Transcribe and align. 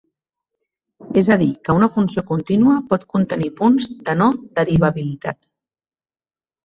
És 1.21 1.27
a 1.35 1.37
dir, 1.41 1.49
que 1.67 1.75
una 1.81 1.89
funció 1.97 2.23
contínua 2.31 2.79
pot 2.95 3.05
contenir 3.17 3.53
punts 3.63 3.89
de 4.09 4.17
no 4.23 4.31
derivabilitat. 4.63 5.41